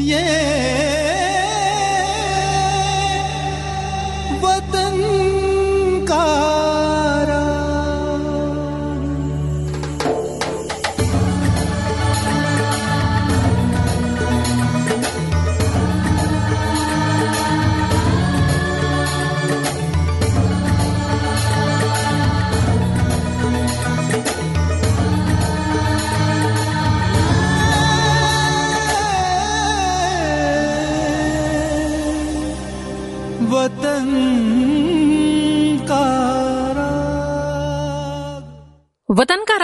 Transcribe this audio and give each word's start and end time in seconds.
वतन 0.00 0.79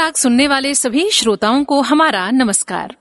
राग 0.06 0.14
सुनने 0.14 0.46
वाले 0.48 0.74
सभी 0.74 1.08
श्रोताओं 1.10 1.62
को 1.64 1.80
हमारा 1.82 2.30
नमस्कार। 2.30 2.94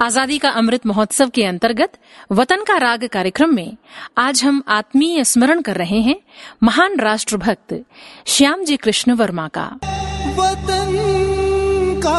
आज़ादी 0.00 0.38
का 0.38 0.50
अमृत 0.50 0.86
महोत्सव 0.86 1.28
के 1.28 1.44
अंतर्गत 1.44 1.92
वतन 2.30 2.64
का 2.68 2.76
राग 2.78 3.04
कार्यक्रम 3.06 3.54
में 3.54 3.76
आज 4.18 4.42
हम 4.44 4.62
आत्मीय 4.68 5.24
स्मरण 5.24 5.60
कर 5.60 5.76
रहे 5.76 6.00
हैं 6.00 6.16
महान 6.62 6.98
राष्ट्रभक्त 7.00 7.74
श्याम 8.26 8.64
जी 8.64 8.76
कृष्ण 8.76 9.12
वर्मा 9.12 9.46
का। 9.48 9.66
वतन 10.38 10.90
का 12.04 12.18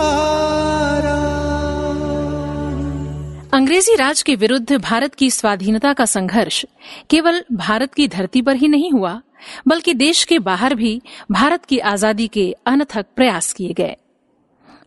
अंग्रेज़ी 3.54 3.95
राज 3.95 4.22
के 4.22 4.36
विरुद्ध 4.36 4.78
भारत 4.78 5.16
की 5.16 5.30
स्वाधीनता 5.32 5.94
का 5.94 6.06
संघर्ष 6.06 6.64
केवल 7.09 7.44
भारत 7.54 7.94
की 7.94 8.08
धरती 8.08 8.42
पर 8.42 8.56
ही 8.56 8.67
नहीं 8.67 8.92
हुआ 8.92 9.20
बल्कि 9.67 9.94
देश 9.94 10.23
के 10.23 10.39
बाहर 10.39 10.76
भी 10.76 11.02
भारत 11.32 11.66
की 11.66 11.80
आज़ादी 11.88 12.28
के 12.28 12.52
अनथक 12.67 13.06
प्रयास 13.16 13.52
किए 13.54 13.73
गए। 13.73 13.95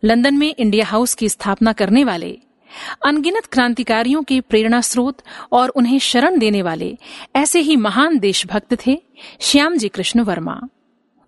लंदन 0.03 0.35
में 0.35 0.53
इंडिया 0.57 0.85
हाउस 0.85 1.13
की 1.13 1.29
स्थापना 1.29 1.73
करने 1.73 2.03
वाले, 2.03 2.37
अनगिनत 3.05 3.45
क्रांतिकारियों 3.45 4.21
के 4.23 4.39
प्रेरणा 4.41 4.81
स्रोत 4.81 5.21
और 5.51 5.69
उन्हें 5.69 5.99
शरण 5.99 6.39
देने 6.39 6.61
वाले 6.61 6.97
ऐसे 7.35 7.59
ही 7.59 7.75
महान 7.75 8.19
देशभक्त 8.19 8.77
थे 8.85 8.97
श्याम 9.41 9.77
जी 9.77 9.87
कृष्ण 9.87 10.21
वर्मा। 10.21 10.59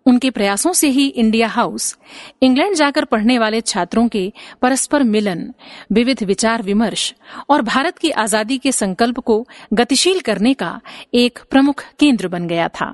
उनके 0.05 0.29
प्रयासों 0.29 0.71
से 0.73 0.87
ही 0.87 1.07
इंडिया 1.07 1.47
हाउस, 1.47 1.97
इंग्लैंड 2.43 2.75
जाकर 2.75 3.05
पढ़ने 3.05 3.37
वाले 3.39 3.61
छात्रों 3.61 4.07
के 4.07 4.31
परस्पर 4.61 5.03
मिलन, 5.03 5.53
विविध 5.91 6.23
विचार 6.23 6.61
विमर्श 6.61 7.13
और 7.49 7.61
भारत 7.61 7.97
की 7.97 8.11
आज़ादी 8.11 8.57
के 8.57 8.71
संकल्प 8.71 9.19
को 9.19 9.45
गतिशील 9.73 10.19
करने 10.19 10.53
का 10.53 10.79
एक 11.13 11.39
प्रमुख 11.49 11.83
केंद्र 11.99 12.27
बन 12.27 12.47
गया 12.47 12.67
था। 12.67 12.91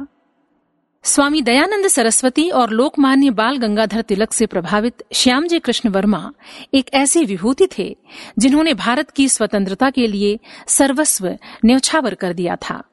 स्वामी 1.07 1.41
दयानंद 1.41 1.87
सरस्वती 1.87 2.49
और 2.49 2.69
लोकमान्य 2.69 3.29
बाल 3.29 3.57
गंगाधर 3.57 4.01
तिलक 4.01 4.33
से 4.33 4.45
प्रभावित 4.45 5.03
श्याम 5.13 5.47
जी 5.47 5.59
कृष्ण 5.59 5.89
वर्मा 5.89 6.33
एक 6.73 6.89
ऐसी 6.93 7.23
विभूति 7.25 7.67
थे 7.77 7.97
जिन्होंने 8.39 8.73
भारत 8.73 9.09
की 9.09 9.29
स्वतंत्रता 9.29 9.89
के 9.89 10.07
लिए 10.07 10.39
सर्वस्व 10.67 11.27
न्यौछावर 11.65 12.13
कर 12.13 12.33
दिया 12.33 12.55
था। 12.55 12.83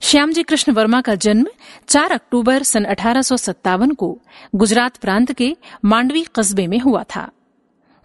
श्यामजी 0.00 0.42
कृष्ण 0.42 0.72
वर्मा 0.72 1.00
का 1.00 1.14
जन्म 1.14 1.46
4 1.88 2.12
अक्टूबर 2.12 2.62
सन 2.62 2.84
अठारह 2.84 3.22
सौ 3.22 3.36
सत्तावन 3.36 3.90
को 3.94 4.18
गुजरात 4.54 4.96
प्रांत 4.96 5.32
के 5.32 5.56
मांडवी 5.84 6.26
कस्बे 6.36 6.66
में 6.66 6.78
हुआ 6.78 7.02
था। 7.16 7.28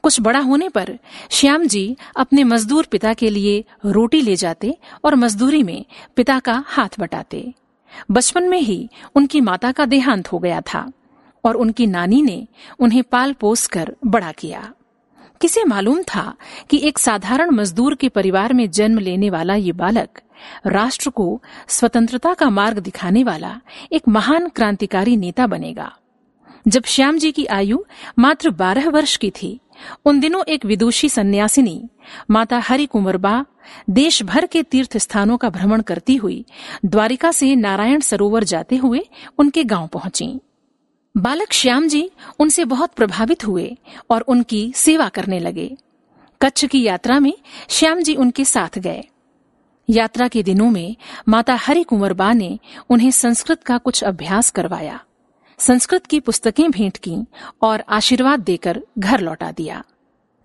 कुछ 0.03 0.22
बड़ा 0.22 0.39
होने 0.39 0.70
पर 0.70 0.98
श्याम 1.31 1.67
जी 1.67 1.98
अपने 2.17 2.44
मजदूर 2.44 2.88
पिता 2.92 3.14
के 3.14 3.30
लिए 3.30 3.64
रोटी 3.86 4.22
ले 4.22 4.36
जाते 4.36 4.78
और 5.05 5.16
मजदूरी 5.16 5.64
में 5.64 5.86
पिता 6.16 6.39
का 6.39 6.64
हाथ 6.67 7.00
बटाते। 7.00 7.53
बचपन 8.12 8.44
में 8.44 8.60
ही 8.60 8.90
उनकी 9.16 9.42
माता 9.42 9.72
का 9.72 9.86
देहांत 9.86 10.32
हो 10.32 10.40
गया 10.40 10.62
था 10.62 10.92
और 11.44 11.56
उनकी 11.56 11.88
नानी 11.88 12.22
ने 12.22 12.48
उन्हें 12.80 13.04
पाल 13.04 13.34
पोस 13.34 13.67
कर 13.67 13.95
बड़ा 14.06 14.32
किया। 14.32 14.73
किसे 15.42 15.64
मालूम 15.64 16.02
था 16.04 16.34
कि 16.70 16.78
एक 16.78 17.00
साधारण 17.00 17.52
मजदूर 17.52 17.95
के 17.95 18.10
परिवार 18.10 18.54
में 18.54 18.70
जन्म 18.72 19.00
लेने 19.00 19.30
वाला 19.30 19.56
ये 19.56 19.72
बालक 19.72 20.22
राष्ट्र 20.67 21.10
को 21.10 21.42
स्वतंत्रता 21.67 22.34
का 22.34 22.50
मार्ग 22.50 22.80
दिखाने 22.80 23.23
वाला 23.23 23.60
एक 23.92 24.08
महान 24.08 24.50
क्रांतिकारी 24.50 25.16
नेता 25.17 25.48
बनेगा। 25.48 25.92
जब 26.67 26.84
श्याम 26.84 27.17
जी 27.17 27.32
की 27.32 27.45
आयु 27.45 27.84
मात्र 28.20 28.50
बारह 28.50 28.90
वर्ष 28.90 29.17
की 29.17 29.32
थी 29.32 29.60
उन 30.05 30.20
दिनों 30.20 30.43
एक 30.48 30.65
विदुषी 30.65 31.10
सन्यासिनी, 31.10 31.89
माता 32.32 32.60
हरि 32.60 32.86
कुंवरबा 32.86 33.45
देश 33.89 34.23
भर 34.23 34.45
के 34.45 34.64
तीर्थ 34.64 34.98
स्थानों 34.98 35.38
का 35.38 35.49
भ्रमण 35.49 35.82
करती 35.82 36.15
हुई 36.15 36.45
द्वारिका 36.86 37.32
से 37.32 37.55
नारायण 37.55 37.99
सरोवर 37.99 38.43
जाते 38.43 38.76
हुए 38.76 39.02
उनके 39.37 39.64
गाँव 39.64 39.87
पहुँची। 39.87 40.39
बालक 41.17 41.54
श्याम 41.54 41.87
जी 41.87 42.10
उनसे 42.39 42.66
बहुत 42.66 42.93
प्रभावित 42.93 43.48
हुए 43.48 43.77
और 44.10 44.21
उनकी 44.21 44.71
सेवा 44.76 45.10
करने 45.10 45.39
लगे। 45.39 45.77
कच्छ 46.42 46.66
की 46.66 46.82
यात्रा 46.83 47.20
में 47.20 47.33
श्याम 47.70 48.02
जी 48.02 48.16
उनके 48.16 48.45
साथ 48.45 48.80
गए। 48.80 49.04
यात्रा 49.89 50.27
के 50.27 50.43
दिनों 50.43 50.70
में 50.71 50.95
माता 51.27 51.55
हरि 51.55 51.83
कुंवर 51.83 52.14
बा 52.14 52.33
ने 52.33 52.60
उन्हें 52.89 53.11
संस्कृत 53.11 53.64
का 53.64 53.77
कुछ 53.77 54.04
अभ्यास 54.04 54.49
करवाया। 54.49 54.99
संस्कृत 55.60 56.06
की 56.06 56.20
पुस्तकें 56.20 56.72
भेंट 56.72 56.98
की 56.98 57.16
और 57.62 57.84
आशीर्वाद 57.90 58.40
देकर 58.40 58.82
घर 59.00 59.20
लौटा 59.20 59.52
दिया। 59.52 59.84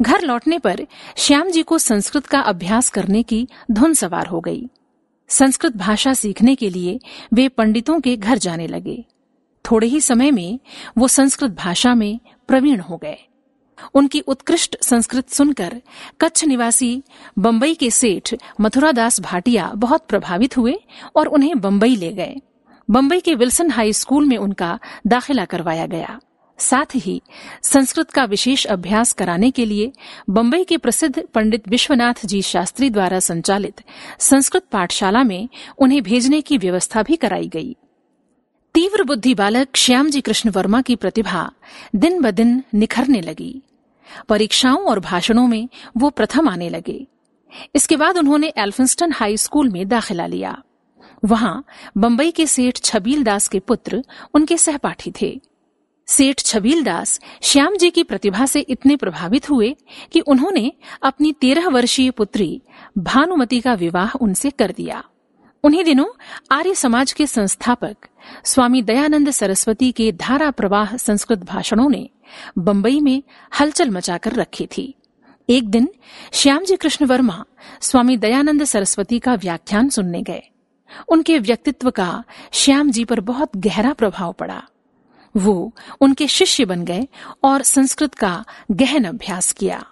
घर 0.03 0.21
लौटने 0.21 0.59
पर 0.59 0.87
श्याम 1.17 1.51
जी 1.51 1.63
को 1.63 1.79
संस्कृत 1.79 2.27
का 2.27 2.41
अभ्यास 2.41 2.89
करने 2.89 3.23
की 3.23 3.49
धुन 3.71 3.95
सवार 3.95 4.27
हो 4.27 4.41
गई। 4.41 4.69
संस्कृत 5.29 5.77
भाषा 5.77 6.15
सीखने 6.15 6.55
के 6.55 6.71
लिए 6.71 7.01
वे 7.33 7.49
पंडितों 7.49 8.01
के 8.01 8.17
घर 8.17 8.39
जाने 8.39 8.67
लगे। 8.67 9.05
थोड़े 9.65 9.87
ही 9.87 10.01
समय 10.01 10.31
में 10.31 10.59
वो 10.99 11.09
संस्कृत 11.09 11.51
भाषा 11.51 11.95
में 11.95 12.21
प्रवीण 12.49 12.81
हो 12.81 12.97
गए। 12.97 13.19
उनकी 13.95 14.21
उत्कृष्ट 14.21 14.77
संस्कृत 14.83 15.29
सुनकर 15.29 15.81
कच्छ 16.21 16.45
निवासी 16.45 17.03
बम्बई 17.39 17.75
के 17.75 17.91
सेठ 17.91 18.35
मथुरादास 18.61 19.21
भाटिया 19.21 19.73
बहुत 19.77 20.07
प्रभावित 20.07 20.57
हुए 20.57 20.75
और 21.17 21.27
उन्हें 21.27 21.61
बम्बई 21.61 21.97
ले 21.97 22.13
गए। 22.13 22.41
बम्बई 22.93 23.21
के 23.21 23.35
विल्सन 23.35 23.71
हाई 23.71 23.93
स्कूल 23.93 24.27
में 24.27 24.37
उनका 24.37 24.79
दाखिला 25.07 25.45
करवाया 25.45 25.87
गया। 25.87 26.21
साथ 26.59 26.95
ही 26.97 27.21
संस्कृत 27.63 28.11
का 28.11 28.25
विशेष 28.25 28.65
अभ्यास 28.67 29.13
कराने 29.13 29.51
के 29.51 29.65
लिए 29.65 29.93
बम्बई 30.31 30.65
के 30.65 30.77
प्रसिद्ध 30.77 31.23
पंडित 31.35 31.69
विश्वनाथ 31.69 32.15
जी 32.25 32.43
शास्त्री 32.43 32.91
द्वारा 32.91 33.19
संचालित 33.19 33.81
संस्कृत 34.19 34.63
पाठशाला 34.73 35.23
में 35.23 35.49
उन्हें 35.79 36.03
भेजने 36.03 36.41
की 36.41 36.59
व्यवस्था 36.59 37.03
भी 37.03 37.17
कराई 37.17 37.49
गई। 37.49 37.77
तीव्र 38.75 39.05
बुद्धि 39.05 39.35
बालक 39.35 39.77
श्याम 39.77 40.11
जी 40.11 40.21
कृष्ण 40.21 40.51
वर्मा 40.51 40.81
की 40.83 40.97
प्रतिभा 40.97 41.51
दिन 41.97 42.21
ब 42.21 42.31
दिन 42.31 42.63
निखरने 42.75 43.21
लगी। 43.21 43.63
परीक्षाओं 44.29 44.85
और 44.85 45.01
भाषणों 45.01 45.47
में 45.47 45.69
वो 45.97 46.11
प्रथम 46.11 46.49
आने 46.49 46.69
लगे। 46.69 47.07
इसके 47.75 47.97
बाद 47.97 48.19
उन्होंने 48.19 48.53
एल्फिंस्टन 48.59 49.13
हाई 49.13 49.37
स्कूल 49.37 49.69
में 49.69 49.89
दाखिला 49.89 50.27
लिया। 50.27 50.63
वहाँ 51.25 51.65
बंबई 51.97 52.31
के 52.31 52.47
सेठ 52.47 52.79
छबील 52.79 53.25
दास 53.25 53.49
के 53.49 53.59
पुत्र 53.59 54.05
उनके 54.35 54.57
सहपाठी 54.57 55.13
थे। 55.21 55.41
सेठ 56.07 56.41
छबील 56.41 56.83
दास 56.85 57.21
श्याम 57.43 57.77
जी 57.77 57.91
की 57.91 58.03
प्रतिभा 58.03 58.47
से 58.47 58.61
इतने 58.61 58.97
प्रभावित 58.97 59.51
हुए 59.51 59.77
कि 60.13 60.21
उन्होंने 60.21 60.73
अपनी 61.03 61.33
तेरह 61.33 61.69
वर्षीय 61.69 62.11
पुत्री 62.11 62.63
भानुमति 62.99 63.61
का 63.61 63.75
विवाह 63.75 64.17
उनसे 64.17 64.51
कर 64.51 64.73
दिया। 64.73 65.05
उन्हीं 65.65 65.85
दिनों 65.85 66.07
आर्य 66.53 66.75
समाज 66.75 67.13
के 67.13 67.27
संस्थापक 67.27 67.97
स्वामी 68.45 68.83
दयानंद 68.83 69.31
सरस्वती 69.31 69.93
के 69.93 70.13
धारा 70.13 70.51
प्रवाह 70.51 70.97
संस्कृत 70.97 71.39
भाषणों 71.39 71.89
ने 71.91 72.09
बंबई 72.59 73.01
में 73.01 73.23
हलचल 73.61 73.91
मचाकर 73.91 74.33
रखी 74.33 74.67
थी। 74.67 74.95
एक 75.49 75.69
दिन 75.69 75.89
श्याम 76.33 76.65
जी 76.65 76.77
कृष्ण 76.77 77.07
वर्मा 77.07 77.45
स्वामी 77.81 78.17
दयानंद 78.17 78.65
सरस्वती 78.65 79.19
का 79.19 79.35
व्याख्यान 79.35 79.89
सुनने 79.89 80.23
गए। 80.23 80.43
उनके 81.09 81.39
व्यक्तित्व 81.39 81.91
का 81.91 82.25
श्याम 82.53 82.91
जी 82.91 83.05
पर 83.05 83.21
बहुत 83.21 83.57
गहरा 83.57 83.93
प्रभाव 83.93 84.33
पड़ा। 84.33 84.63
वो 85.37 85.73
उनके 86.01 86.29
शिष्य 86.29 86.65
बन 86.65 86.85
गए 86.85 87.09
और 87.45 87.63
संस्कृत 87.63 88.15
का 88.15 88.45
गहन 88.71 89.05
अभ्यास 89.05 89.53
किया। 89.53 89.87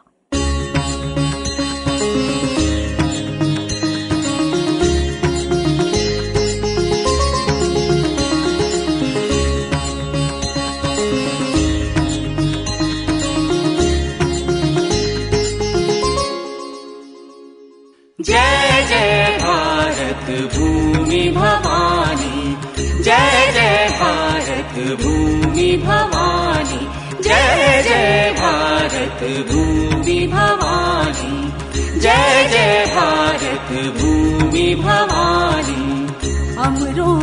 जय 18.20 18.86
जय 18.88 19.38
भारत 19.40 20.54
भूमि 20.54 20.89
भवानी। 21.28 22.56
जय 23.02 23.52
जय 23.54 23.88
भारत 24.00 25.00
भूमि 25.02 25.76
भवानी। 25.76 27.00
जय 27.22 27.82
जय 27.88 28.34
भारत 28.38 29.48
भूमि 29.52 30.26
भवानी। 30.26 31.50
जय 32.00 32.48
जय 32.52 32.84
भारत 32.94 33.94
भूमि 34.00 34.74
भवानी। 34.74 36.00
अमरों 36.58 37.19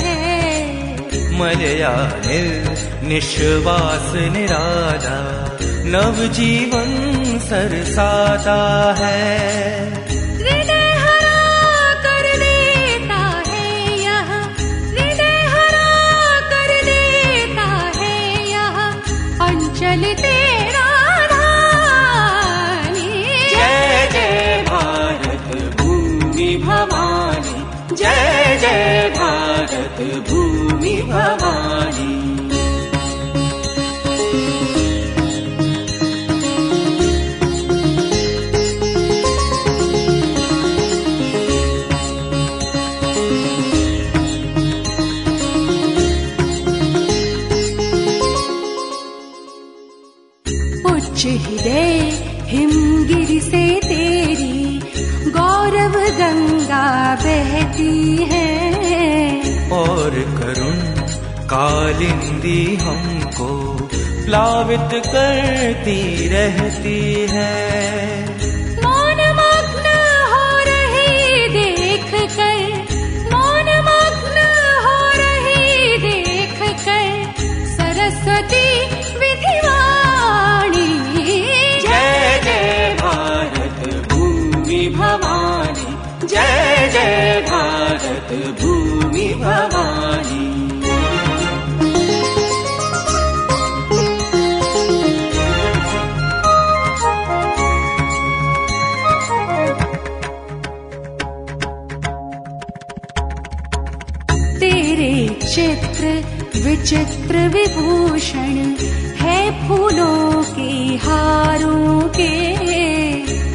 है। 0.00 0.42
म 1.32 1.44
निश्वास 3.08 4.12
निराधा 4.14 5.58
नव 5.84 6.26
जीवन 6.26 7.22
सरसाता 7.38 8.94
है। 8.98 10.01
Oh. 31.04 31.71
कालिंदी 62.42 62.76
हमको 62.76 63.48
प्लावित 64.24 65.02
करती 65.06 66.28
रहती 66.28 67.26
है। 67.30 67.71
विचित्र 107.32 107.48
विभूषण 107.48 108.76
है 109.16 109.68
फूलों 109.68 110.42
के 110.42 110.96
हारों 110.96 112.00
के। 112.08 112.52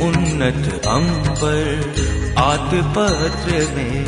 उन्नत 0.05 0.87
अंबर 0.87 1.93
आतपत्र 2.37 3.51
में 3.75 4.05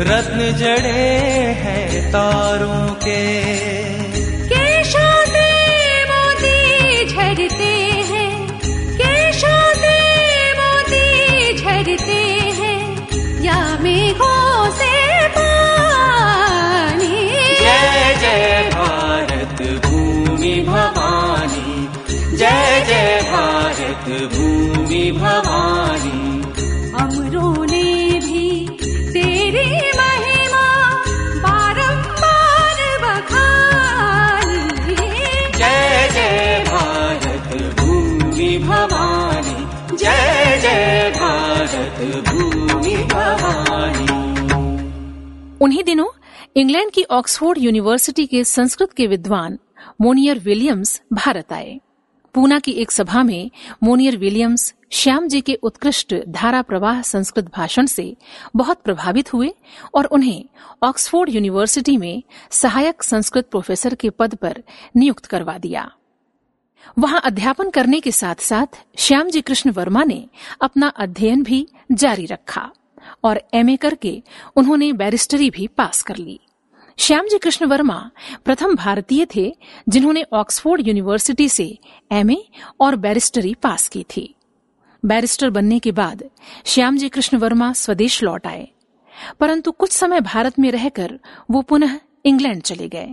रत्न 0.00 0.58
जड़े 0.58 1.08
हैं 1.62 2.08
तारों 2.08 2.94
के। 2.94 3.81
उन्हीं 45.62 45.84
दिनों 45.84 46.06
इंग्लैंड 46.56 46.90
की 46.90 47.02
ऑक्सफोर्ड 47.02 47.58
यूनिवर्सिटी 47.58 48.26
के 48.26 48.44
संस्कृत 48.44 48.92
के 48.92 49.06
विद्वान 49.06 49.58
मोनियर 50.00 50.38
विलियम्स 50.38 51.02
भारत 51.12 51.52
आए। 51.52 51.80
पूना 52.34 52.58
की 52.58 52.70
एक 52.70 52.90
सभा 52.90 53.22
में 53.22 53.50
मोनियर 53.82 54.16
विलियम्स 54.16 54.74
श्याम 54.92 55.28
जी 55.28 55.40
के 55.40 55.54
उत्कृष्ट 55.54 56.14
धारा 56.28 56.62
प्रवाह 56.62 57.02
संस्कृत 57.02 57.50
भाषण 57.56 57.86
से 57.86 58.16
बहुत 58.56 58.82
प्रभावित 58.82 59.32
हुए 59.32 59.54
और 59.94 60.04
उन्हें 60.04 60.44
ऑक्सफोर्ड 60.82 61.30
यूनिवर्सिटी 61.30 61.96
में 61.96 62.22
सहायक 62.50 63.02
संस्कृत 63.02 63.48
प्रोफेसर 63.50 63.94
के 63.94 64.10
पद 64.10 64.34
पर 64.34 64.62
नियुक्त 64.96 65.26
करवा 65.26 65.58
दिया। 65.58 65.90
वहाँ 66.98 67.20
अध्यापन 67.24 67.70
करने 67.70 68.00
के 68.00 68.12
साथ 68.12 68.34
साथ 68.34 68.84
श्याम 68.98 69.30
जी 69.30 69.40
कृष्ण 69.40 69.70
वर्मा 69.70 70.04
ने 70.04 70.26
अपना 70.62 70.88
अध्ययन 70.88 71.42
भी 71.42 71.66
जारी 71.92 72.26
रखा। 72.26 72.70
और 73.24 73.42
एमए 73.54 73.76
करके 73.76 74.22
उन्होंने 74.56 74.92
बैरिस्टरी 74.92 75.50
भी 75.50 75.66
पास 75.66 76.02
कर 76.02 76.16
ली। 76.16 76.40
श्याम 76.98 77.26
जी 77.26 77.38
कृष्ण 77.38 77.66
वर्मा 77.66 78.10
प्रथम 78.44 78.74
भारतीय 78.74 79.26
थे 79.36 79.56
जिन्होंने 79.88 80.24
ऑक्सफोर्ड 80.32 80.88
यूनिवर्सिटी 80.88 81.48
से 81.48 81.78
एमए 82.12 82.36
और 82.80 82.96
बैरिस्टरी 82.96 83.54
पास 83.54 83.88
की 83.88 84.06
थी। 84.16 84.34
बैरिस्टर 85.04 85.50
बनने 85.50 85.78
के 85.78 85.92
बाद 85.92 86.24
श्याम 86.66 86.96
जी 86.96 87.08
कृष्ण 87.08 87.38
वर्मा 87.38 87.72
स्वदेश 87.72 88.22
लौट 88.22 88.46
आए। 88.46 88.68
परंतु 89.40 89.72
कुछ 89.72 89.92
समय 89.92 90.20
भारत 90.20 90.58
में 90.58 90.70
रहकर 90.70 91.20
वो 91.50 91.62
पुनः 91.62 91.98
इंग्लैंड 92.24 92.62
चले 92.62 92.88
गए। 92.88 93.08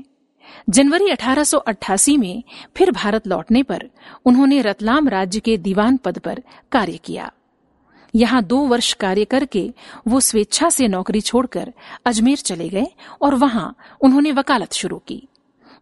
जनवरी 0.69 1.09
1888 1.09 2.17
में 2.17 2.43
फिर 2.77 2.91
भारत 2.91 3.27
लौटने 3.27 3.63
पर 3.63 3.89
उन्होंने 4.25 4.61
रतलाम 4.61 5.09
राज्य 5.09 5.39
के 5.39 5.57
दीवान 5.57 5.97
पद 5.97 6.19
पर 6.19 6.43
कार्य 6.71 6.97
किया। 6.97 7.31
यहाँ 8.15 8.43
दो 8.43 8.57
वर्ष 8.57 8.93
कार्य 8.93 9.25
करके 9.25 9.73
वो 10.07 10.19
स्वेच्छा 10.19 10.69
से 10.69 10.87
नौकरी 10.87 11.21
छोड़कर 11.21 11.73
अजमेर 12.05 12.37
चले 12.37 12.69
गए 12.69 12.87
और 13.21 13.35
वहाँ 13.35 13.75
उन्होंने 14.01 14.31
वकालत 14.31 14.73
शुरू 14.73 14.97
की। 14.97 15.27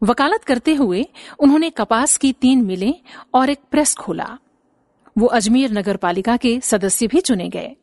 वकालत 0.03 0.43
करते 0.43 0.75
हुए 0.75 1.05
उन्होंने 1.39 1.69
कपास 1.69 2.17
की 2.17 2.34
तीन 2.34 2.65
मिलें 2.65 2.93
और 3.34 3.50
एक 3.50 3.60
प्रेस 3.72 3.96
खोला। 3.96 4.38
वो 5.17 5.27
अजमेर 5.27 5.72
नगर 5.72 5.98
पालिका 5.98 6.38
के 6.38 6.60
सदस्य 6.62 7.07
भी 7.07 7.22
चुने 7.22 7.50
गए। 7.50 7.75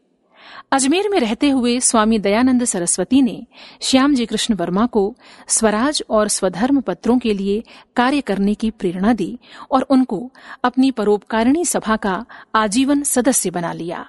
अजमेर 0.73 1.09
में 1.09 1.19
रहते 1.21 1.51
हुए 1.51 1.81
स्वामी 1.81 2.19
दयानंद 2.19 2.65
सरस्वती 2.65 3.23
ने 3.23 3.47
श्याम 3.83 4.15
जी 4.15 4.27
कृष्ण 4.27 4.55
वर्मा 4.55 4.87
को 4.87 5.15
स्वराज 5.49 6.03
और 6.11 6.29
स्वधर्म 6.29 6.81
पत्रों 6.81 7.19
के 7.19 7.35
लिए 7.35 7.63
कार्य 7.97 8.21
करने 8.21 8.55
की 8.55 8.71
प्रेरणा 8.71 9.13
दी 9.13 9.39
और 9.71 9.83
उनको 9.83 10.33
अपनी 10.65 10.91
परोपकारिणी 10.91 11.65
सभा 11.65 11.97
का 11.97 12.25
आजीवन 12.55 13.03
सदस्य 13.03 13.51
बना 13.51 13.73
लिया। 13.73 14.07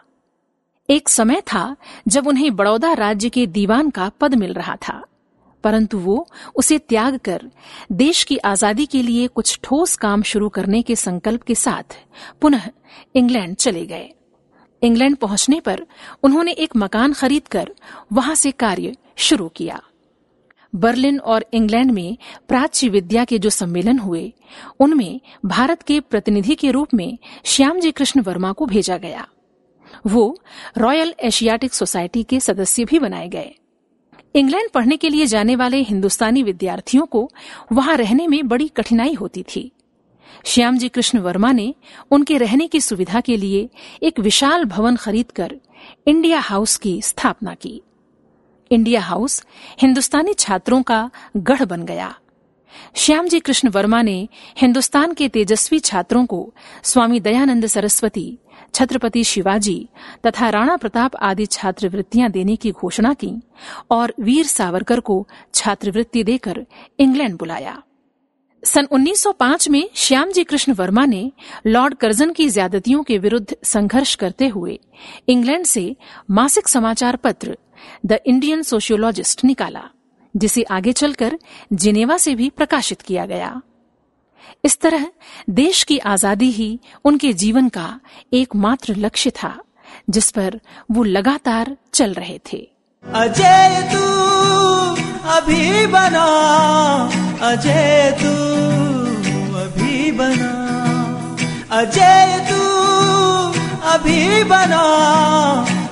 एक 0.89 1.09
समय 1.09 1.41
था 1.43 1.75
जब 2.07 2.27
उन्हें 2.27 2.55
बड़ौदा 2.55 2.93
राज्य 2.93 3.29
के 3.29 3.45
दीवान 3.47 3.89
का 3.89 4.09
पद 4.21 4.35
मिल 4.35 4.53
रहा 4.53 4.75
था, 4.77 5.01
परंतु 5.63 5.97
वो 5.97 6.27
उसे 6.55 6.77
त्याग 6.79 7.17
कर 7.19 7.49
देश 7.91 8.23
की 8.23 8.37
आज़ादी 8.37 8.85
के 8.85 9.01
लिए 9.01 9.27
कुछ 9.27 9.59
ठोस 9.63 9.95
काम 9.95 10.21
शुरू 10.23 10.49
करने 10.49 10.81
के 10.81 10.95
संकल्प 10.95 11.43
के 11.43 11.55
साथ 11.55 11.97
पुनः 12.41 12.69
इंग्लैंड 13.15 13.55
चले 13.55 13.85
गए। 13.85 14.09
इंग्लैंड 14.81 15.15
पहुँचने 15.17 15.59
पर 15.59 15.85
उन्होंने 16.23 16.51
एक 16.53 16.75
मकान 16.75 17.13
खरीदकर 17.13 17.71
वहाँ 18.13 18.35
से 18.35 18.51
कार्य 18.53 18.95
शुरू 19.17 19.47
किया। 19.49 19.81
बर्लिन 20.73 21.19
और 21.19 21.45
इंग्लैंड 21.53 21.91
में 21.91 22.17
प्राच्य 22.47 22.89
विद्या 22.89 23.23
के 23.25 23.39
जो 23.39 23.49
सम्मेलन 23.51 23.99
हुए, 23.99 24.33
उनमें 24.79 25.19
भारत 25.45 25.83
के 25.83 25.99
प्रतिनिधि 26.01 26.55
के 26.55 26.71
रूप 26.71 26.93
में 26.93 27.17
श्यामजी 27.45 27.91
कृष्ण 27.91 28.21
वर्मा 28.21 28.51
को 28.51 28.65
भेजा 28.65 28.97
गया। 28.97 29.27
वो 30.07 30.39
रॉयल 30.77 31.13
एशियाटिक 31.19 31.73
सोसाइटी 31.73 32.23
के 32.23 32.39
सदस्य 32.39 32.85
भी 32.85 32.99
बनाए 32.99 33.27
गए। 33.27 33.55
इंग्लैंड 34.35 34.69
पढ़ने 34.69 34.97
के 34.97 35.09
लिए 35.09 35.25
जाने 35.25 35.55
वाले 35.55 35.77
हिंदुस्तानी 35.77 36.43
विद्यार्थियों 36.43 37.05
को 37.05 37.31
वहाँ 37.71 37.97
रहने 37.97 38.27
में 38.27 38.47
बड़ी 38.47 38.67
कठिनाई 38.67 39.13
होती 39.13 39.43
थी। 39.43 39.71
श्यामजी 40.45 40.89
कृष्ण 40.89 41.19
वर्मा 41.19 41.51
ने 41.51 41.75
उनके 42.11 42.37
रहने 42.37 42.67
की 42.67 42.81
सुविधा 42.81 43.21
के 43.21 43.37
लिए 43.37 43.69
एक 44.03 44.19
विशाल 44.19 44.65
भवन 44.65 44.95
खरीदकर 44.95 45.55
इंडिया 46.07 46.39
हाउस 46.39 46.77
की 46.77 47.01
स्थापना 47.01 47.53
की। 47.53 47.81
इंडिया 48.71 49.01
हाउस 49.01 49.43
हिंदुस्तानी 49.81 50.33
छात्रों 50.33 50.83
का 50.83 51.09
गढ़ 51.37 51.65
बन 51.65 51.83
गया। 51.83 52.15
श्यामजी 52.95 53.39
कृष्ण 53.39 53.69
वर्मा 53.69 54.01
ने 54.01 54.29
हिंदुस्तान 54.57 55.13
के 55.13 55.29
तेजस्वी 55.29 55.79
छात्रों 55.79 56.25
को 56.25 56.53
स्वामी 56.83 57.19
दयानंद 57.19 57.67
सरस्वती 57.67 58.37
छत्रपति 58.73 59.23
शिवाजी 59.23 59.89
तथा 60.25 60.49
राणा 60.49 60.77
प्रताप 60.77 61.15
आदि 61.15 61.45
छात्रवृत्तियाँ 61.45 62.29
देने 62.31 62.55
की 62.55 62.71
घोषणा 62.71 63.13
की 63.13 63.31
और 63.91 64.13
वीर 64.19 64.45
सावरकर 64.45 64.99
को 64.99 65.27
छात्रवृत्ति 65.53 66.23
देकर 66.23 66.65
इंग्लैंड 66.99 67.37
बुलाया। 67.37 67.81
सन 68.63 68.85
1905 68.85 69.69
में 69.69 69.89
श्यामजी 69.95 70.43
कृष्ण 70.43 70.73
वर्मा 70.73 71.05
ने 71.05 71.31
लॉर्ड 71.67 71.93
कर्जन 71.93 72.31
की 72.33 72.49
ज्यादतियों 72.49 73.03
के 73.03 73.17
विरुद्ध 73.17 73.55
संघर्ष 73.63 74.15
करते 74.15 74.47
हुए 74.47 74.79
इंग्लैंड 75.27 75.65
से 75.65 75.95
मासिक 76.31 76.67
समाचार 76.67 77.15
पत्र, 77.15 77.57
द 78.05 78.19
इंडियन 78.25 78.61
सोशियोलॉजिस्ट, 78.61 79.45
निकाला, 79.45 79.83
जिसे 80.37 80.63
आगे 80.63 80.93
चलकर 80.93 81.39
जिनेवा 81.73 82.17
से 82.17 82.35
भी 82.35 82.49
प्रकाशित 82.49 83.01
किया 83.01 83.25
गया। 83.25 83.61
इस 84.65 84.79
तरह 84.79 85.07
देश 85.49 85.83
की 85.83 85.97
आज़ादी 86.07 86.49
ही 86.51 86.79
उनके 87.05 87.33
जीवन 87.33 87.69
का 87.69 87.87
एकमात्र 88.33 88.95
लक्ष्य 88.95 89.29
था, 89.31 89.53
जिस 90.09 90.31
पर 90.31 90.59
वो 90.91 91.03
लगातार 91.03 91.75
चल 91.93 92.13
रहे 92.13 92.39
थे। 92.51 92.57
अजय 93.03 93.81
तू 93.93 94.03
अभी 95.29 95.85
बना, 95.87 96.25
अजय 97.41 98.11
तू 98.21 98.33
अभी 99.59 100.11
बना, 100.11 100.51
अजय 101.71 102.45
तू 102.49 102.61
अभी 103.89 104.43
बना, 104.43 104.83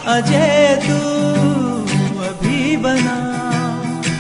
अजय 0.08 0.80
तू 0.84 1.53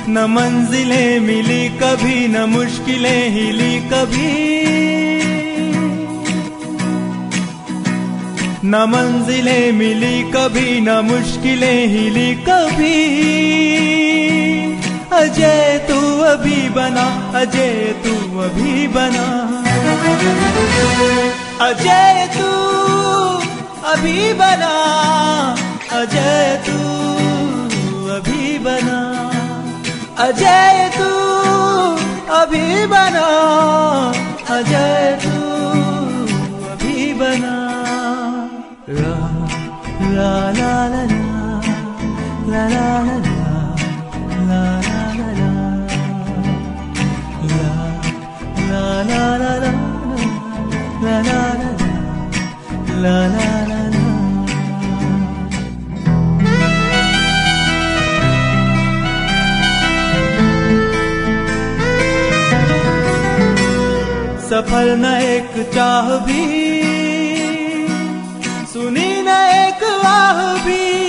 न 0.08 0.26
मंजिलें 0.26 1.20
मिली 1.20 1.70
कभी, 1.70 2.28
न 2.28 2.44
मुश्किलें 2.44 3.30
हिली 3.30 3.80
कभी। 3.80 4.64
न 8.66 8.76
मंजिलें 8.76 9.72
मिली 9.72 10.24
कभी, 10.24 10.82
न 10.82 10.90
मुश्किलें 10.90 11.88
हिली 11.88 12.36
कभी। 12.36 13.00
अजय 15.14 15.86
तू 15.90 16.20
अभी 16.20 16.70
बना, 16.70 17.32
अजय 17.36 17.96
तू 18.06 18.40
अभी 18.40 18.88
बना। 18.88 19.26
अजय 21.66 22.30
तू 22.34 22.50
अभी 23.88 24.34
बना, 24.34 24.74
अजय 25.92 26.64
तू 26.68 26.78
अभी 28.10 28.60
बना। 28.60 29.33
अजय 30.22 30.90
तू 30.96 31.10
अभी 32.40 32.86
बना 32.94 33.26
अजय 34.56 35.18
तू 35.24 35.38
अभी 36.72 37.14
बना 37.22 37.56
ला 39.00 39.16
ला 40.18 40.34
ला 40.60 40.74
ला 40.94 41.04
ला 42.52 42.64
ला 42.64 42.88
ला 43.06 43.24
ला 44.50 44.62
ला 44.74 45.42
ला 48.44 48.84
ला 49.10 49.12
ला 49.12 49.44
ला 49.44 49.64
ला 51.04 51.48
ला 53.02 53.18
ला 53.36 53.48
ला 53.70 53.73
सफल 64.54 64.90
न 64.90 65.06
एक 65.06 65.72
चाह 65.76 66.18
भी। 66.26 66.44
सुनी 68.74 69.22
न 69.22 69.28
एक 69.28 69.84
आह 70.06 70.66
भी। 70.66 71.04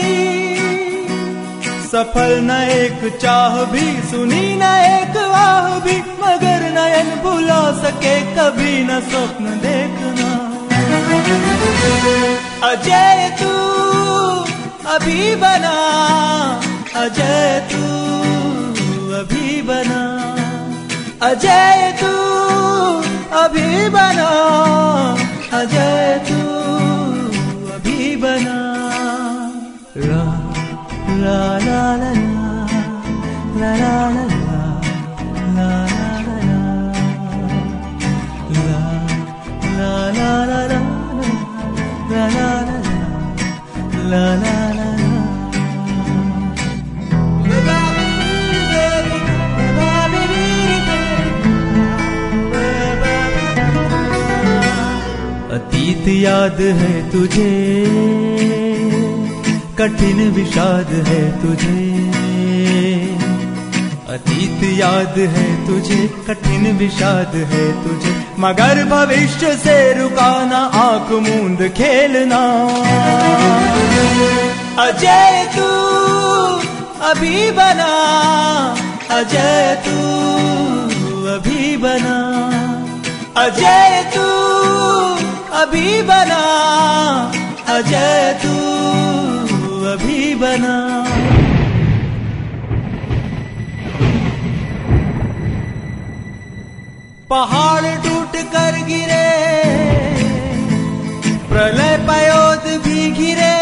सफल 1.87 2.41
न 2.43 2.51
एक 2.51 3.19
चाह 3.23 3.65
भी। 3.65 4.11
सुनी 4.11 4.55
न 4.55 4.63
एक 4.63 5.17
आह 5.17 5.79
भी। 5.79 5.97
मगर 5.97 6.61
नयन 6.75 7.21
भुला 7.23 7.73
सके 7.83 8.21
कभी 8.21 8.85
न 8.85 9.01
स्वप्न 9.01 9.45
देखना। 9.45 10.31
अजय 12.69 13.37
तू 13.43 13.49
अभी 14.91 15.37
बना। 15.37 15.77
अजय 16.97 17.69
तू 17.73 17.83
अभी 19.15 19.63
बना। 19.63 20.25
अजय 21.23 21.99
तू 22.01 22.35
अभी 23.43 23.89
बना 23.95 24.29
अजय 25.61 26.19
तू 26.29 26.39
अभी 27.75 28.15
बना। 28.23 28.59
ला 29.97 30.23
ला 31.23 31.41
ला 31.67 31.83
ला 32.03 32.24
याद 56.45 56.61
है 56.61 57.11
तुझे। 57.11 57.85
कठिन 59.79 60.31
विषाद 60.31 61.05
है 61.09 61.43
तुझे। 61.43 62.11
अतीत 64.09 64.79
याद 64.79 65.19
है 65.19 65.67
तुझे, 65.67 66.15
कठिन 66.29 66.77
विषाद 66.77 67.35
है 67.35 67.85
तुझे। 67.85 68.27
मगर 68.39 68.85
भविष्य 68.85 69.57
से 69.57 70.03
रुकाना, 70.03 70.59
आँख 70.59 71.13
मूंद 71.13 71.69
खेलना। 71.77 72.43
अजय 74.83 75.51
तू 75.57 75.69
अभी 77.05 77.51
बना, 77.51 77.93
अजय 79.11 79.83
तू 79.87 79.99
अभी 81.27 81.77
बना। 81.77 82.41
अजय 83.37 84.11
तू 84.17 84.34
अभी 85.65 85.91
बना 86.03 86.43
अजय 87.75 88.23
तू 88.43 88.55
अभी 89.93 90.35
बना। 90.35 90.75
पहाड़ 97.31 97.95
टूट 98.05 98.37
कर 98.53 98.77
गिरे 98.89 99.25
प्रलय 101.49 101.97
पयोद 102.09 102.69
भी 102.85 103.11
गिरे 103.13 103.55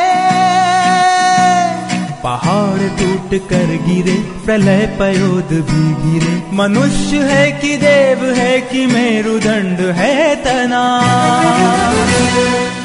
पहाड़ 2.23 2.89
टूट 2.99 3.31
कर 3.49 3.71
गिरे, 3.87 4.15
प्रलय 4.45 4.87
पयोद 5.01 5.49
भी 5.71 5.87
गिरे। 6.03 6.35
मनुष्य 6.53 7.19
है 7.23 7.53
कि 7.53 7.77
देव 7.77 8.25
है 8.35 8.61
कि 8.61 8.87
मेरुदंड 8.87 9.81
है 9.97 10.37
तना। 10.37 10.85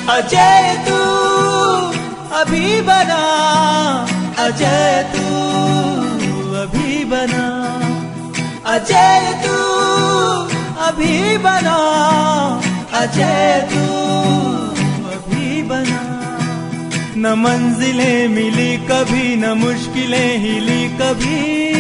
अजय 0.09 0.85
तू 0.87 0.99
अभी 2.37 2.81
बना, 2.81 3.21
अजय 4.39 5.11
तू 5.13 5.25
अभी 6.61 7.05
बना। 7.05 7.45
अजय 8.65 9.43
तू 9.45 9.57
अभी 10.83 11.37
बना, 11.37 11.77
अजय 12.93 13.67
तू 13.71 13.85
न 17.19 17.33
मंजिलें 17.33 18.27
मिली 18.27 18.77
कभी, 18.77 19.35
न 19.35 19.45
मुश्किलें 19.45 20.37
हिली 20.37 20.89
कभी। 20.89 21.73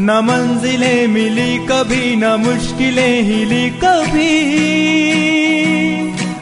न 0.00 0.10
मंजिलें 0.24 1.06
मिली 1.06 1.58
कभी, 1.58 2.16
न 2.16 2.24
मुश्किलें 2.24 3.22
हिली 3.22 3.70
कभी। 3.70 4.32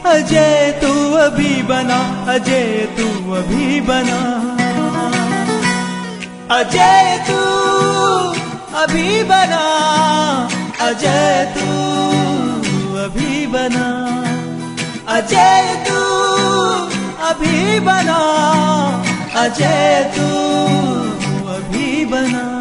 अजय 0.06 0.80
तू 0.82 1.12
अभी 1.12 1.62
बना, 1.62 2.26
अजय 2.32 2.88
तू 2.98 3.32
अभी 3.32 3.80
बना। 3.80 4.20
अजय 6.58 7.24
तू 7.28 7.40
अभी 8.78 9.22
बना, 9.22 9.64
अजय 10.80 11.54
तू 11.56 11.66
अभी 12.96 13.46
बना। 13.46 14.22
अजय 15.12 15.66
तू 15.86 16.00
अभी 17.28 17.80
बना 17.80 18.20
अजय 19.42 20.10
तू 20.16 20.28
अभी 21.56 22.04
बना। 22.14 22.51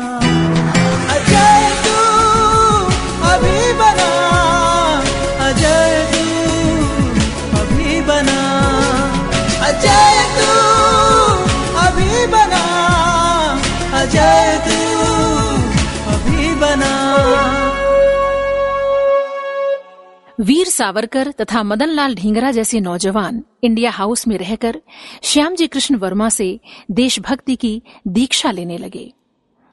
वीर 20.41 20.67
सावरकर 20.67 21.31
तथा 21.31 21.62
मदनलाल 21.63 22.15
ढींगरा 22.15 22.51
जैसे 22.51 22.79
नौजवान 22.79 23.43
इंडिया 23.63 23.91
हाउस 23.91 24.27
में 24.27 24.38
रहकर 24.38 24.81
श्यामजी 25.24 25.67
कृष्ण 25.67 25.95
वर्मा 25.95 26.29
से 26.29 26.60
देशभक्ति 26.91 27.55
की 27.55 27.81
दीक्षा 28.07 28.51
लेने 28.51 28.77
लगे। 28.77 29.13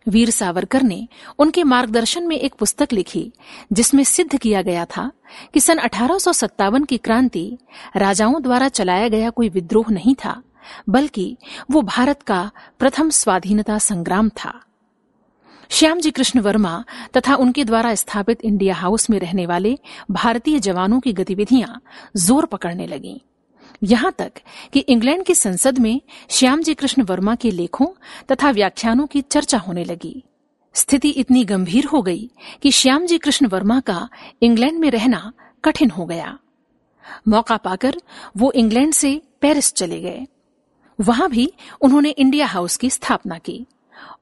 वीर 0.06 0.30
सावरकर 0.30 0.82
ने 0.82 1.08
उनके 1.38 1.64
मार्गदर्शन 1.64 2.26
में 2.26 2.37
एक 2.37 2.54
पुस्तक 2.54 2.92
लिखी, 2.92 3.32
जिसमें 3.72 4.04
सिद्ध 4.04 4.38
किया 4.38 4.62
गया 4.62 4.84
था 4.84 5.10
कि 5.54 5.60
सन 5.60 5.78
अठारह 5.78 6.18
सौ 6.18 6.32
सत्तावन 6.32 6.84
की 6.84 6.96
क्रांति 6.96 7.58
राजाओं 7.96 8.42
द्वारा 8.42 8.68
चलाया 8.68 9.08
गया 9.08 9.30
कोई 9.30 9.48
विद्रोह 9.48 9.90
नहीं 9.90 10.14
था, 10.14 10.42
बल्कि 10.88 11.37
वो 11.70 11.82
भारत 11.82 12.22
का 12.22 12.50
प्रथम 12.78 13.10
स्वाधीनता 13.10 13.78
संग्राम 13.78 14.28
था। 14.28 14.60
श्यामजी 15.70 16.10
कृष्ण 16.10 16.40
वर्मा 16.40 16.84
तथा 17.16 17.34
उनके 17.34 17.64
द्वारा 17.64 17.94
स्थापित 17.94 18.40
इंडिया 18.44 18.75
हाउस 18.75 19.10
में 19.10 19.18
रहने 19.18 19.46
वाले 19.46 19.78
भारतीय 20.10 20.58
जवानों 20.58 21.00
की 21.00 21.12
गतिविधियाँ 21.12 21.80
ज़ोर 22.16 22.46
पकड़ने 22.46 22.87
लगीं। 22.87 23.18
यहाँ 23.82 24.12
तक 24.18 24.32
कि 24.72 24.80
इंग्लैंड 24.80 25.25
की 25.25 25.34
संसद 25.34 25.78
में 25.78 26.00
श्याम 26.30 26.62
जी 26.62 26.75
कृष्ण 26.75 27.02
वर्मा 27.02 27.34
के 27.34 27.50
लेखों 27.50 27.87
तथा 28.32 28.50
व्याख्यानों 28.50 29.06
की 29.06 29.20
चर्चा 29.20 29.58
होने 29.58 29.84
लगी। 29.84 30.25
स्थिति 30.75 31.10
इतनी 31.10 31.44
गंभीर 31.44 31.87
हो 31.87 32.02
गई 32.02 32.30
कि 32.62 32.70
श्याम 32.70 33.06
जी 33.06 33.18
कृष्ण 33.18 33.46
वर्मा 33.46 33.80
का 33.80 34.08
इंग्लैंड 34.42 34.78
में 34.78 34.90
रहना 34.90 35.32
कठिन 35.64 35.90
हो 35.90 36.06
गया। 36.06 36.38
मौका 37.28 37.56
पाकर 37.56 38.00
वो 38.37 38.52
इंग्लैंड 38.52 38.92
से 38.92 39.20
पेरिस 39.40 39.72
चले 39.72 40.00
गए। 40.00 40.26
वहाँ 40.98 41.30
भी 41.30 41.52
उन्होंने 41.80 42.10
इंडिया 42.10 42.46
हाउस 42.46 42.76
की 42.76 42.90
स्थापना 42.90 43.38
की। 43.38 43.64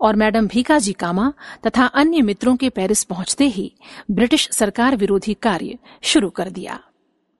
और 0.00 0.16
मैडम 0.16 0.46
भीकाजी 0.46 0.92
कामा 0.92 1.32
तथा 1.66 1.86
अन्य 1.86 2.22
मित्रों 2.22 2.56
के 2.56 2.68
पेरिस 2.68 3.04
पहुँचते 3.04 3.44
ही 3.44 3.72
ब्रिटिश 4.10 4.48
सरकार 4.52 4.96
विरोधी 4.96 5.34
कार्य 5.34 5.78
शुरू 6.02 6.30
कर 6.30 6.50
दिया। 6.50 6.80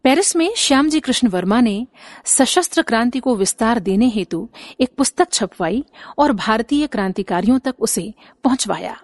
पेरिस 0.05 0.37
में 0.37 0.55
श्यामजी 0.57 1.01
कृष्ण 1.01 1.29
वर्मा 1.29 1.61
ने 1.61 1.87
सशस्त्र 2.25 2.83
क्रांति 2.83 3.20
को 3.20 3.35
विस्तार 3.37 3.79
देने 3.79 4.09
हेतु 4.09 4.49
एक 4.81 4.90
पुस्तक 4.96 5.33
छपवाई 5.33 5.85
और 6.18 6.33
भारतीय 6.33 6.87
क्रांतिकारियों 6.87 7.59
तक 7.59 7.75
उसे 7.79 8.14
पहुंचवाया। 8.44 8.96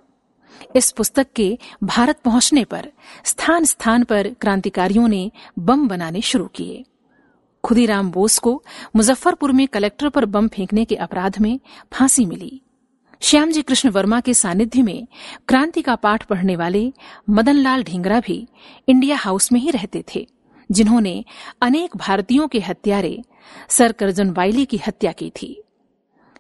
इस 0.77 0.91
पुस्तक 0.91 1.27
के 1.37 1.59
भारत 1.85 2.21
पहुँचने 2.25 2.65
पर 2.65 2.91
स्थान 3.25 3.65
स्थान 3.65 4.05
पर 4.05 4.29
क्रांतिकारियों 4.41 5.09
ने 5.09 5.31
बम 5.59 5.89
बनाने 5.89 6.21
शुरू 6.21 6.47
किए। 6.47 6.85
खुदीराम 7.65 8.11
बोस 8.11 8.39
को 8.39 8.63
मुजफ्फरपुर 8.97 9.53
में 9.53 9.69
कलेक्टर 9.69 10.09
पर 10.09 10.25
बम 10.25 10.49
फेंकने 10.49 10.85
के 10.85 10.97
अपराध 10.97 11.39
में 11.39 11.61
फांसी 11.93 12.27
मिली। 12.27 12.61
श्यामजी 13.23 13.63
कृष्ण 13.63 13.89
वर्मा 13.89 14.21
के 14.21 14.35
सानिध्य 14.35 14.83
में 14.83 15.07
क्रांति 15.49 15.83
का 15.83 15.95
पाठ 15.95 16.25
पढ़ने 16.25 16.57
वाले 16.57 16.93
मदनलाल 17.31 17.83
ढींगरा 17.83 18.21
भी 18.21 18.49
इंडिया 18.89 19.17
हाउस 19.17 19.53
में 19.53 19.61
ही 19.61 19.71
रहते 19.71 20.05
थे, 20.15 20.27
जिन्होंने 20.71 21.25
अनेक 21.63 21.97
भारतीयों 21.97 22.49
के 22.49 22.61
हत्यारे, 22.61 23.23
सर 23.69 23.93
करजन 23.93 24.31
वाइली 24.31 24.65
की 24.65 24.77
हत्या 24.77 25.13
की 25.13 25.31
थी। 25.31 25.63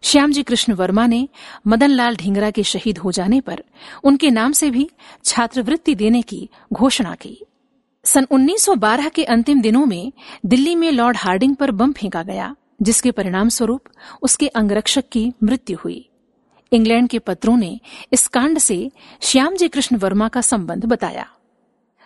श्यामजी 0.02 0.42
कृष्ण 0.42 0.72
वर्मा 0.72 1.06
ने 1.06 1.28
मदनलाल 1.66 2.16
ढींगरा 2.16 2.50
के 2.50 2.62
शहीद 2.62 2.98
हो 2.98 3.12
जाने 3.12 3.40
पर 3.40 3.64
उनके 4.04 4.30
नाम 4.30 4.52
से 4.52 4.70
भी 4.70 4.90
छात्रवृत्ति 5.24 5.94
देने 5.94 6.22
की 6.22 6.48
घोषणा 6.72 7.14
की। 7.14 7.38
सन 8.04 8.26
1912 8.30 9.08
के 9.08 9.24
अंतिम 9.24 9.60
दिनों 9.60 9.86
में 9.86 10.12
दिल्ली 10.46 10.74
में 10.74 10.90
लॉर्ड 10.92 11.16
हार्डिंग 11.16 11.56
पर 11.56 11.70
बम 11.70 11.92
फेंका 11.92 12.22
गया, 12.22 12.56
जिसके 12.82 13.10
परिणाम 13.10 13.48
स्वरूप 13.48 13.84
उसके 14.22 14.48
अंगरक्षक 14.48 15.04
की 15.12 15.32
मृत्यु 15.42 15.78
हुई। 15.84 16.08
इंग्लैंड 16.72 17.08
के 17.08 17.18
पत्रों 17.18 17.56
ने 17.56 17.78
इस 18.12 18.26
कांड 18.28 18.58
से 18.58 18.90
श्यामजी 19.22 19.68
कृष्ण 19.68 19.96
वर्मा 19.96 20.28
का 20.28 20.40
संबंध 20.40 20.84
बताया। 20.84 21.26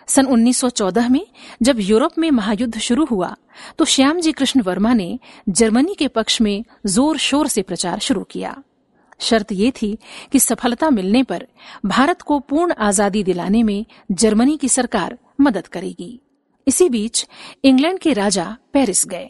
सन 0.07 0.25
1914 0.25 1.09
में 1.09 1.25
जब 1.61 1.79
यूरोप 1.79 2.17
में 2.17 2.29
महायुद्ध 2.31 2.77
शुरू 2.79 3.05
हुआ 3.05 3.35
तो 3.77 3.85
श्यामजी 3.85 4.31
कृष्ण 4.31 4.61
वर्मा 4.61 4.93
ने 4.93 5.17
जर्मनी 5.49 5.95
के 5.95 6.07
पक्ष 6.07 6.39
में 6.41 6.63
ज़ोर 6.85 7.17
शोर 7.17 7.47
से 7.47 7.61
प्रचार 7.61 7.99
शुरू 7.99 8.23
किया। 8.23 8.55
शर्त 9.19 9.51
ये 9.51 9.71
थी 9.71 9.97
कि 10.31 10.39
सफलता 10.39 10.89
मिलने 10.89 11.23
पर 11.23 11.47
भारत 11.85 12.21
को 12.21 12.39
पूर्ण 12.39 12.73
आज़ादी 12.79 13.23
दिलाने 13.23 13.63
में 13.63 13.85
जर्मनी 14.11 14.57
की 14.57 14.69
सरकार 14.69 15.17
मदद 15.41 15.67
करेगी। 15.67 16.19
इसी 16.67 16.89
बीच 16.89 17.25
इंग्लैंड 17.63 17.99
के 17.99 18.13
राजा 18.13 18.55
पेरिस 18.73 19.05
गए। 19.07 19.29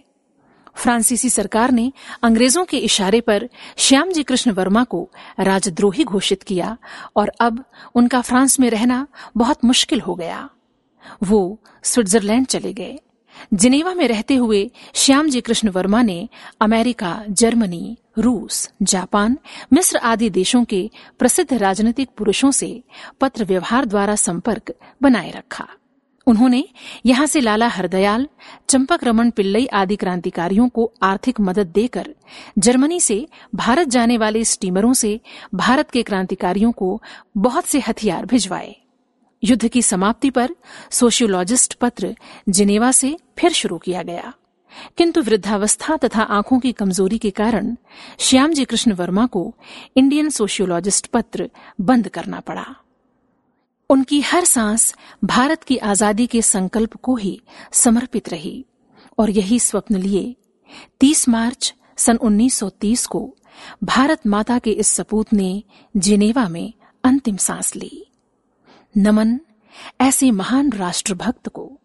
फ्रांसीसी 0.78 1.30
सरकार 1.30 1.72
ने 1.72 1.92
अंग्रेज़ों 2.24 2.66
के 2.66 2.78
इशारे 2.78 3.22
पर 3.22 3.50
श्याम 3.78 4.12
जी 4.12 4.24
कृष्ण 4.24 4.52
वर्मा 4.52 4.84
को 4.84 5.10
राजद्रोही 5.40 6.04
घोषित 6.04 6.44
किया 6.44 6.78
और 7.16 7.32
अब 7.40 7.63
उनका 7.96 8.22
फ्रांस 8.22 8.60
में 8.60 8.70
रहना 8.70 9.08
बहुत 9.38 9.66
मुश्किल 9.66 10.02
हो 10.02 10.16
गया। 10.16 10.50
वो 11.24 11.60
स्विट्जरलैंड 11.84 12.48
चले 12.48 12.74
गए। 12.74 13.00
जिनेवा 13.54 13.94
में 13.94 14.08
रहते 14.08 14.36
हुए 14.36 14.72
श्याम 14.94 15.30
जी 15.30 15.42
कृष्ण 15.42 15.70
वर्मा 15.70 16.02
ने 16.02 16.30
अमेरिका, 16.62 17.24
जर्मनी, 17.30 17.98
रूस, 18.20 18.70
जापान, 18.84 19.38
मिस्र 19.74 19.98
आदि 19.98 20.30
देशों 20.30 20.63
के 20.63 20.90
प्रसिद्ध 21.20 21.54
राजनीतिक 21.54 22.10
पुरुषों 22.18 22.52
से 22.52 22.84
पत्र 23.22 23.46
व्यवहार 23.46 23.86
द्वारा 23.86 24.16
संपर्क 24.16 24.74
बनाए 25.02 25.32
रखा। 25.32 25.68
उन्होंने 26.28 26.68
यहाँ 27.06 27.26
से 27.26 27.40
लाला 27.40 27.68
हरदयाल, 27.68 28.28
चंपक 28.70 29.04
रमन 29.04 29.30
पिल्लई 29.30 29.66
आदि 29.66 29.96
क्रांतिकारियों 29.96 30.70
को 30.70 30.92
आर्थिक 31.04 31.40
मदद 31.40 31.68
देकर 31.68 32.16
जर्मनी 32.60 33.00
से 33.00 33.28
भारत 33.56 33.88
जाने 33.88 34.18
वाले 34.18 34.44
स्टीमरों 34.44 34.94
से 34.94 35.22
भारत 35.56 35.92
के 35.92 36.04
क्रांतिकारियों 36.04 36.72
को 36.72 37.02
बहुत 37.38 37.66
से 37.66 37.80
हथियार 37.80 38.26
भिजवाए। 38.26 38.76
युद्ध 39.44 39.68
की 39.68 39.82
समाप्ति 39.82 40.30
पर 40.30 40.50
सोशियोलॉजिस्ट 40.92 41.74
पत्र 41.74 42.16
जिनेवा 42.50 42.92
से 42.92 43.18
फिर 43.40 43.52
शुरू 43.52 43.78
किया 43.78 44.04
गया। 44.04 44.34
किंतु 44.98 45.22
वृद्धावस्था 45.22 45.98
तथा 45.98 46.22
आँखों 46.22 46.60
की 46.60 46.72
कमज़ोरी 46.72 47.18
के 47.18 47.30
कारण 47.30 47.76
श्यामजी 48.20 48.66
कृष्ण 48.66 48.92
वर्मा 48.92 49.26
को 49.26 49.56
इंडियन 49.96 50.30
सोशियोलॉजिस्ट 50.30 51.08
पत्र 51.08 51.50
बंद 51.82 52.08
करना 52.08 52.40
पड़ा। 52.40 52.66
उनकी 53.89 54.21
हर 54.21 54.45
सांस 54.45 54.95
भारत 55.23 55.63
की 55.63 55.78
आज़ादी 55.78 56.28
के 56.28 56.41
संकल्प 56.41 56.95
को 56.95 57.15
ही 57.15 57.41
समर्पित 57.71 58.30
रही 58.30 58.65
और 59.17 59.30
यही 59.30 59.60
स्वप्न 59.60 59.95
लिए 59.95 60.36
30 61.00 61.30
मार्च 61.30 61.76
सन 61.97 62.17
1930 62.17 63.06
को 63.06 63.36
भारत 63.84 64.28
माता 64.28 64.60
के 64.60 64.71
इस 64.71 64.88
सपूत 64.88 65.34
ने 65.34 65.63
जिनेवा 65.97 66.47
में 66.50 66.73
अंतिम 67.04 67.38
सांस 67.38 67.76
ली। 67.76 68.12
नमन 68.97 69.39
ऐसे 70.02 70.32
महान 70.32 70.71
राष्ट्रभक्त 70.71 71.50
को। 71.50 71.80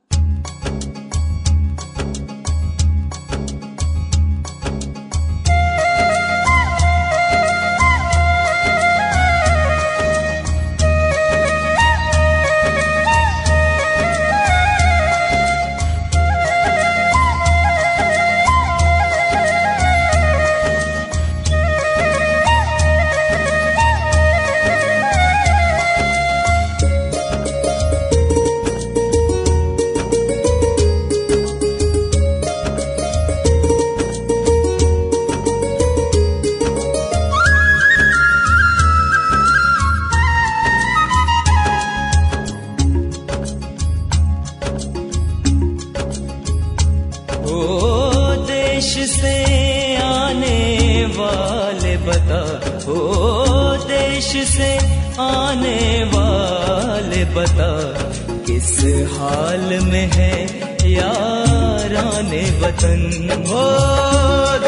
आने 54.33 56.05
वाले 56.05 57.25
बता, 57.25 57.93
किस 58.31 58.79
हाल 59.13 59.81
में 59.85 60.11
है 60.13 60.47
यार 60.93 61.97
आने 61.97 62.61
वतन? 62.61 63.29
हो 63.47 63.69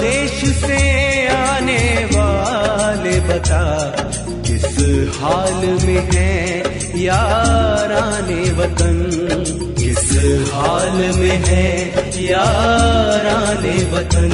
देश 0.00 0.56
से 0.56 0.80
आने 1.28 2.08
वाले 2.12 3.20
बता, 3.20 3.90
किस 4.30 4.76
हाल 5.20 5.86
में 5.86 6.10
है 6.14 6.58
यार 7.02 7.92
आने 7.92 8.52
वतन? 8.52 9.10
किस 9.78 10.10
हाल 10.52 11.16
में 11.16 11.44
है 11.46 11.90
यार 12.24 13.26
आने 13.26 13.84
वतन? 13.84 14.30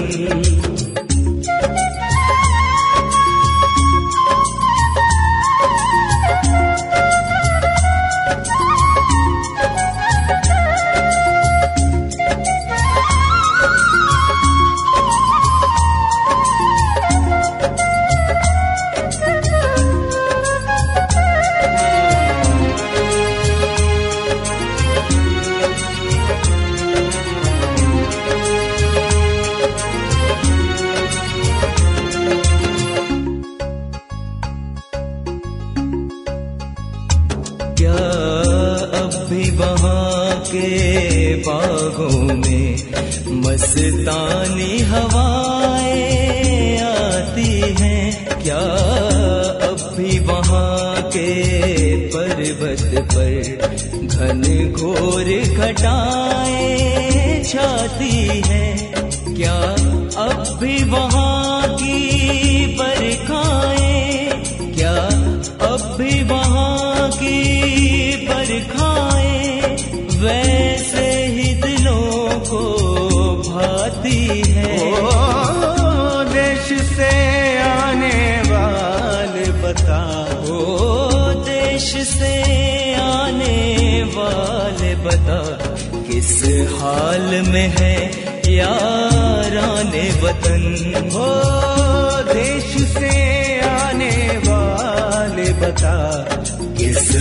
वैसे 70.20 71.26
ही 71.26 71.54
दिलों 71.54 72.40
को 72.40 72.62
भाती 73.50 74.42
है। 74.46 74.92
ओ, 74.92 75.06
देश 76.24 76.82
से 76.82 77.58
आने 77.58 78.42
वाले 78.46 79.52
बताओ। 79.52 80.60
देश 81.32 81.96
से 81.96 82.34
आने 82.94 84.02
वाले 84.16 84.94
बता 84.94 85.40
किस 86.02 86.44
हाल 86.80 87.42
में 87.48 87.68
है 87.78 87.94
यार 88.54 89.56
आने 89.58 90.10
वतन? 90.22 90.62
हो 91.12 91.30
देश 92.34 92.88
से 92.88 93.60
आने 93.60 94.38
वाले 94.38 95.52
बता 95.52 95.96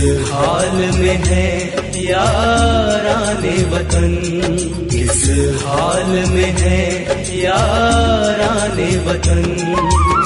हाल 0.00 0.70
में 0.76 1.16
है 1.24 1.68
यार 2.04 3.06
आने 3.06 3.64
वतन। 3.64 4.16
किस 4.92 5.22
हाल 5.66 6.06
में 6.06 6.54
है 6.58 7.06
यार 7.42 8.40
आने 8.40 8.98
वतन। 8.98 10.19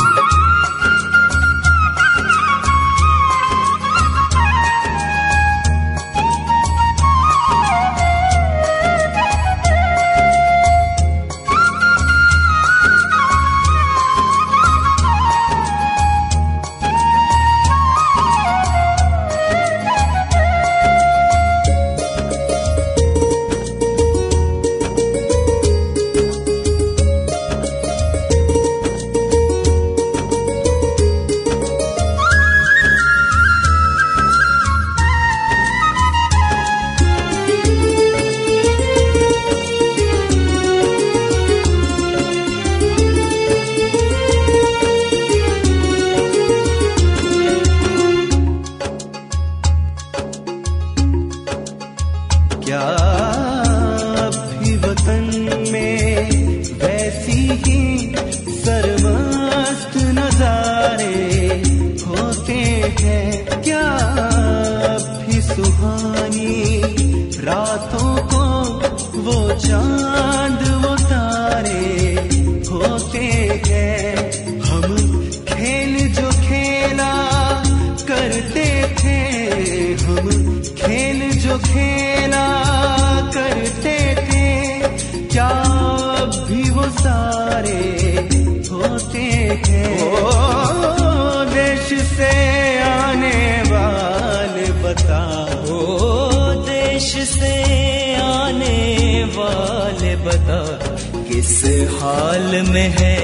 हाल 102.04 102.50
में 102.68 102.88
है 102.96 103.16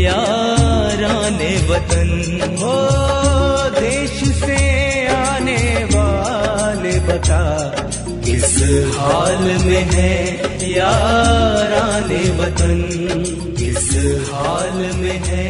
यार 0.00 1.02
आने 1.04 1.50
वतन। 1.68 2.10
हो 2.60 2.74
देश 3.78 4.12
से 4.34 4.58
आने 5.14 5.62
वाले 5.94 6.92
बता, 7.08 7.40
किस 8.26 8.54
हाल 8.98 9.42
में 9.64 9.84
है 9.94 10.12
यार 10.70 11.72
आने 11.74 12.22
वतन? 12.38 12.78
किस 13.58 13.90
हाल 14.30 14.78
में 14.96 15.18
है 15.26 15.48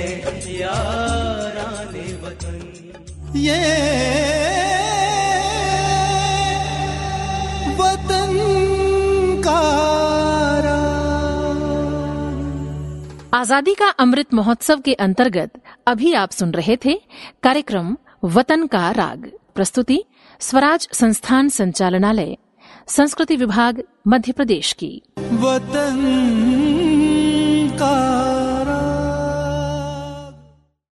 यार 0.60 1.58
आने 1.66 2.08
वतन? 2.22 2.58
ये 3.40 3.60
वतन 7.78 8.32
का 9.46 9.89
आज़ादी 13.34 13.74
का 13.74 13.88
अमृत 13.88 14.34
महोत्सव 14.34 14.80
के 14.80 14.92
अंतर्गत 14.94 15.50
अभी 15.86 16.12
आप 16.12 16.30
सुन 16.30 16.50
रहे 16.50 16.76
थे 16.84 16.94
कार्यक्रम 17.42 17.96
वतन 18.24 18.66
का 18.66 18.90
राग। 18.90 19.30
प्रस्तुति 19.54 20.04
स्वराज 20.40 20.88
संस्थान 20.92 21.48
संचालनालय, 21.48 22.36
संस्कृति 22.88 23.36
विभाग, 23.36 23.82
मध्य 24.08 24.32
प्रदेश 24.32 24.72
की। 24.72 25.02
वतन 25.18 26.00